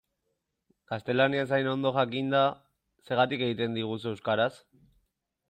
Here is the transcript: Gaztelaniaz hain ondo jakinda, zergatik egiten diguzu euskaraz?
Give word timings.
Gaztelaniaz 0.93 1.45
hain 1.57 1.69
ondo 1.73 1.91
jakinda, 1.99 2.41
zergatik 3.11 3.45
egiten 3.51 3.79
diguzu 3.81 4.13
euskaraz? 4.15 4.51